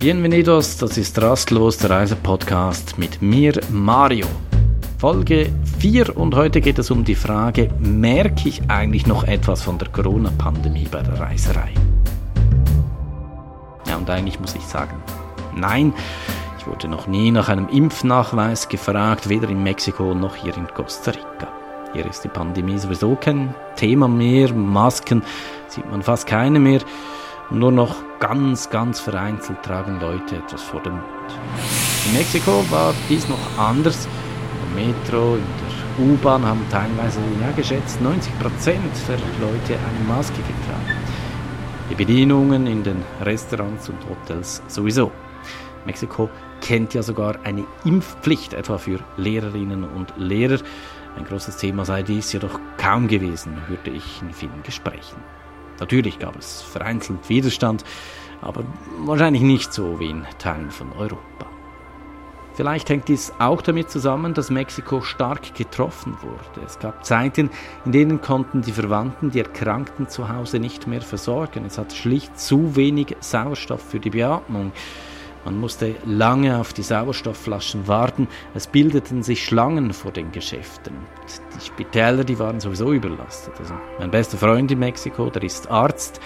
Bienvenidos, 0.00 0.78
das 0.78 0.96
ist 0.96 1.20
Rastlos, 1.20 1.76
der 1.76 1.90
Reisepodcast 1.90 2.96
mit 2.96 3.20
mir, 3.20 3.60
Mario. 3.70 4.26
Folge 4.96 5.52
4 5.78 6.16
und 6.16 6.34
heute 6.34 6.62
geht 6.62 6.78
es 6.78 6.90
um 6.90 7.04
die 7.04 7.14
Frage, 7.14 7.68
merke 7.80 8.48
ich 8.48 8.62
eigentlich 8.68 9.06
noch 9.06 9.24
etwas 9.24 9.60
von 9.60 9.76
der 9.76 9.88
Corona-Pandemie 9.88 10.88
bei 10.90 11.02
der 11.02 11.20
Reiserei? 11.20 11.74
Ja, 13.86 13.98
und 13.98 14.08
eigentlich 14.08 14.40
muss 14.40 14.54
ich 14.54 14.62
sagen, 14.62 15.02
nein. 15.54 15.92
Ich 16.58 16.66
wurde 16.66 16.88
noch 16.88 17.06
nie 17.06 17.30
nach 17.30 17.50
einem 17.50 17.68
Impfnachweis 17.68 18.70
gefragt, 18.70 19.28
weder 19.28 19.50
in 19.50 19.62
Mexiko 19.62 20.14
noch 20.14 20.34
hier 20.34 20.56
in 20.56 20.66
Costa 20.68 21.10
Rica. 21.10 21.48
Hier 21.92 22.06
ist 22.06 22.24
die 22.24 22.28
Pandemie 22.28 22.78
sowieso 22.78 23.16
kein 23.16 23.54
Thema 23.76 24.08
mehr, 24.08 24.50
Masken 24.54 25.22
sieht 25.68 25.90
man 25.90 26.00
fast 26.00 26.26
keine 26.26 26.58
mehr. 26.58 26.80
Nur 27.52 27.72
noch 27.72 27.96
ganz, 28.20 28.70
ganz 28.70 29.00
vereinzelt 29.00 29.64
tragen 29.64 29.98
Leute 29.98 30.36
etwas 30.36 30.62
vor 30.62 30.80
dem 30.82 30.92
Mund. 30.92 31.04
In 32.06 32.16
Mexiko 32.16 32.64
war 32.70 32.94
dies 33.08 33.28
noch 33.28 33.58
anders. 33.58 34.06
Im 34.68 34.86
Metro, 34.86 35.34
in 35.34 35.42
der 35.98 36.06
U-Bahn 36.06 36.46
haben 36.46 36.64
teilweise, 36.70 37.18
ja 37.40 37.50
geschätzt, 37.50 38.00
90 38.00 38.38
Prozent 38.38 38.92
der 39.08 39.16
Leute 39.40 39.74
eine 39.74 40.04
Maske 40.06 40.36
getragen. 40.36 40.96
Die 41.90 41.96
Bedienungen 41.96 42.68
in 42.68 42.84
den 42.84 43.02
Restaurants 43.20 43.88
und 43.88 43.98
Hotels 44.08 44.62
sowieso. 44.68 45.10
Mexiko 45.86 46.30
kennt 46.60 46.94
ja 46.94 47.02
sogar 47.02 47.34
eine 47.42 47.64
Impfpflicht, 47.84 48.54
etwa 48.54 48.78
für 48.78 49.00
Lehrerinnen 49.16 49.82
und 49.82 50.14
Lehrer. 50.16 50.60
Ein 51.16 51.24
großes 51.24 51.56
Thema 51.56 51.84
sei 51.84 52.04
dies 52.04 52.32
jedoch 52.32 52.60
kaum 52.76 53.08
gewesen, 53.08 53.56
hörte 53.66 53.90
ich 53.90 54.22
in 54.22 54.32
vielen 54.32 54.62
Gesprächen. 54.62 55.16
Natürlich 55.80 56.18
gab 56.18 56.36
es 56.36 56.62
vereinzelt 56.62 57.28
Widerstand, 57.28 57.84
aber 58.40 58.64
wahrscheinlich 58.98 59.42
nicht 59.42 59.72
so 59.72 59.98
wie 59.98 60.10
in 60.10 60.26
Teilen 60.38 60.70
von 60.70 60.92
Europa. 60.92 61.46
Vielleicht 62.54 62.90
hängt 62.90 63.08
dies 63.08 63.32
auch 63.38 63.62
damit 63.62 63.90
zusammen, 63.90 64.34
dass 64.34 64.50
Mexiko 64.50 65.00
stark 65.00 65.54
getroffen 65.54 66.16
wurde. 66.20 66.66
Es 66.66 66.78
gab 66.78 67.06
Zeiten, 67.06 67.48
in 67.86 67.92
denen 67.92 68.20
konnten 68.20 68.60
die 68.60 68.72
Verwandten 68.72 69.30
die 69.30 69.38
Erkrankten 69.38 70.08
zu 70.08 70.28
Hause 70.28 70.58
nicht 70.58 70.86
mehr 70.86 71.00
versorgen. 71.00 71.64
Es 71.64 71.78
hatte 71.78 71.96
schlicht 71.96 72.38
zu 72.38 72.76
wenig 72.76 73.16
Sauerstoff 73.20 73.82
für 73.82 74.00
die 74.00 74.10
Beatmung. 74.10 74.72
Man 75.44 75.58
musste 75.58 75.94
lange 76.04 76.58
auf 76.58 76.72
die 76.72 76.82
Sauerstoffflaschen 76.82 77.88
warten. 77.88 78.28
Es 78.54 78.66
bildeten 78.66 79.22
sich 79.22 79.44
Schlangen 79.44 79.92
vor 79.92 80.12
den 80.12 80.32
Geschäften. 80.32 80.94
Die 81.56 81.64
Spitäler, 81.64 82.24
die 82.24 82.38
waren 82.38 82.60
sowieso 82.60 82.92
überlastet. 82.92 83.54
Also 83.58 83.74
mein 83.98 84.10
bester 84.10 84.36
Freund 84.36 84.70
in 84.70 84.78
Mexiko, 84.78 85.30
der 85.30 85.42
ist 85.42 85.70
Arzt. 85.70 86.20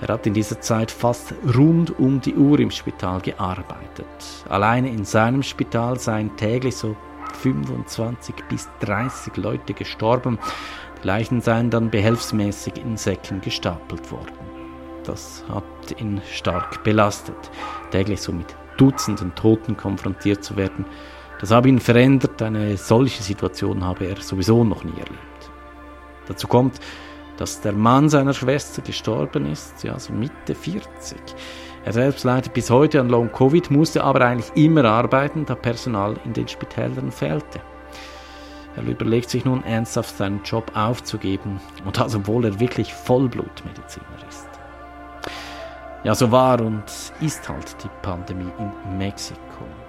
Er 0.00 0.08
hat 0.08 0.26
in 0.26 0.34
dieser 0.34 0.60
Zeit 0.60 0.90
fast 0.90 1.34
rund 1.56 1.98
um 1.98 2.20
die 2.20 2.34
Uhr 2.34 2.58
im 2.60 2.70
Spital 2.70 3.20
gearbeitet. 3.20 4.06
Alleine 4.48 4.90
in 4.90 5.04
seinem 5.04 5.42
Spital 5.42 5.98
seien 5.98 6.36
täglich 6.36 6.76
so 6.76 6.96
25 7.42 8.34
bis 8.48 8.68
30 8.80 9.36
Leute 9.36 9.74
gestorben. 9.74 10.38
Die 11.02 11.06
Leichen 11.06 11.40
seien 11.40 11.70
dann 11.70 11.90
behelfsmäßig 11.90 12.78
in 12.78 12.96
Säcken 12.96 13.40
gestapelt 13.40 14.10
worden. 14.10 14.45
Das 15.06 15.44
hat 15.48 16.00
ihn 16.00 16.20
stark 16.30 16.82
belastet, 16.82 17.36
täglich 17.90 18.20
so 18.20 18.32
mit 18.32 18.56
Dutzenden 18.76 19.34
Toten 19.34 19.76
konfrontiert 19.76 20.44
zu 20.44 20.56
werden. 20.56 20.84
Das 21.40 21.50
habe 21.50 21.68
ihn 21.68 21.80
verändert, 21.80 22.42
eine 22.42 22.76
solche 22.76 23.22
Situation 23.22 23.84
habe 23.84 24.06
er 24.06 24.20
sowieso 24.20 24.64
noch 24.64 24.84
nie 24.84 24.92
erlebt. 24.92 25.50
Dazu 26.26 26.48
kommt, 26.48 26.80
dass 27.36 27.60
der 27.60 27.72
Mann 27.72 28.08
seiner 28.08 28.34
Schwester 28.34 28.82
gestorben 28.82 29.50
ist, 29.50 29.84
ja, 29.84 29.98
so 29.98 30.12
Mitte 30.12 30.54
40. 30.54 31.18
Er 31.84 31.92
selbst 31.92 32.24
leidet 32.24 32.52
bis 32.52 32.70
heute 32.70 33.00
an 33.00 33.08
Long 33.08 33.30
Covid, 33.30 33.70
musste 33.70 34.02
aber 34.02 34.22
eigentlich 34.22 34.50
immer 34.56 34.84
arbeiten, 34.84 35.44
da 35.44 35.54
Personal 35.54 36.16
in 36.24 36.32
den 36.32 36.48
Spitälern 36.48 37.12
fehlte. 37.12 37.60
Er 38.74 38.82
überlegt 38.82 39.30
sich 39.30 39.44
nun 39.44 39.62
ernsthaft 39.64 40.16
seinen 40.16 40.42
Job 40.42 40.70
aufzugeben 40.74 41.60
und 41.84 41.96
das 41.96 42.14
obwohl 42.14 42.44
er 42.44 42.60
wirklich 42.60 42.92
Vollblutmediziner. 42.92 44.15
Ja, 46.06 46.14
so 46.14 46.30
war 46.30 46.60
und 46.60 46.84
ist 47.20 47.48
halt 47.48 47.82
die 47.82 47.88
Pandemie 48.00 48.52
in 48.60 48.96
Mexiko. 48.96 49.40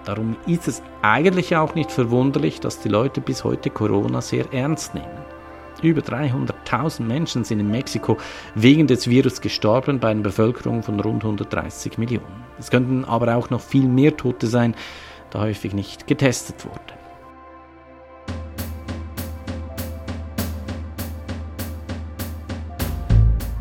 Darum 0.03 0.35
ist 0.47 0.67
es 0.67 0.81
eigentlich 1.03 1.55
auch 1.55 1.75
nicht 1.75 1.91
verwunderlich, 1.91 2.59
dass 2.59 2.79
die 2.79 2.89
Leute 2.89 3.22
bis 3.22 3.44
heute 3.44 3.69
Corona 3.69 4.19
sehr 4.19 4.51
ernst 4.51 4.95
nehmen. 4.95 5.19
Über 5.83 6.01
300.000 6.01 7.03
Menschen 7.03 7.44
sind 7.44 7.59
in 7.59 7.69
Mexiko 7.69 8.17
wegen 8.55 8.88
des 8.88 9.07
Virus 9.07 9.41
gestorben 9.41 10.00
bei 10.00 10.09
einer 10.09 10.23
Bevölkerung 10.23 10.81
von 10.81 11.00
rund 11.00 11.23
130 11.23 12.00
Millionen. 12.00 12.44
Es 12.57 12.72
könnten 12.72 13.05
aber 13.05 13.35
auch 13.35 13.51
noch 13.51 13.61
viel 13.61 13.88
mehr 13.88 14.17
Tote 14.17 14.47
sein, 14.47 14.73
da 15.29 15.41
häufig 15.41 15.75
nicht 15.75 16.07
getestet 16.07 16.66
wurde. 16.66 16.95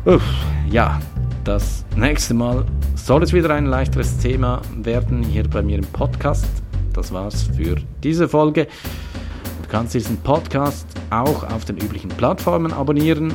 Uff, 0.05 0.23
ja, 0.71 0.99
das 1.47 1.85
nächste 1.95 2.33
Mal 2.33 2.65
soll 2.95 3.23
es 3.23 3.31
wieder 3.31 3.51
ein 3.51 3.67
leichteres 3.67 4.17
Thema 4.17 4.61
werden 4.75 5.23
hier 5.23 5.47
bei 5.47 5.61
mir 5.61 5.77
im 5.77 5.85
Podcast. 5.85 6.45
Das 6.91 7.13
war's 7.13 7.43
für 7.55 7.77
diese 8.03 8.27
Folge. 8.27 8.67
Du 9.61 9.69
kannst 9.69 9.93
diesen 9.93 10.17
Podcast 10.17 10.85
auch 11.09 11.49
auf 11.49 11.63
den 11.63 11.77
üblichen 11.77 12.09
Plattformen 12.09 12.73
abonnieren. 12.73 13.33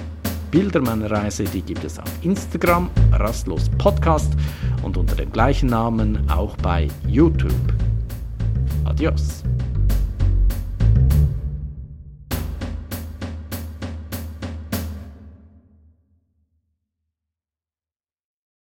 Bilder 0.51 0.83
meiner 0.83 1.11
Reise, 1.11 1.45
die 1.45 1.63
gibt 1.63 1.85
es 1.85 1.99
auf 1.99 2.11
Instagram, 2.21 2.91
Rastlos 3.13 3.71
Podcast 3.79 4.35
und 4.83 4.99
unter 4.99 5.17
dem 5.17 5.33
gleichen 5.33 5.71
Namen 5.71 6.29
auch 6.31 6.55
bei 6.59 6.89
YouTube. 7.09 7.55
Adios. 8.85 9.43